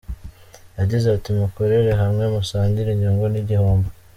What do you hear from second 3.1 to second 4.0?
n’igihombo.